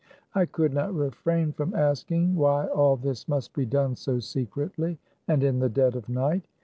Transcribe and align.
I 0.33 0.47
could 0.47 0.73
not 0.73 0.95
refrain 0.95 1.51
from 1.53 1.75
asking 1.75 2.35
why 2.35 2.65
all 2.65 2.95
this 2.97 3.27
must 3.27 3.53
be 3.53 3.67
done 3.67 3.95
so 3.95 4.17
secretly 4.17 4.97
and 5.27 5.43
in 5.43 5.59
the 5.59 5.69
dead 5.69 5.95
of 5.95 6.09
night 6.09 6.47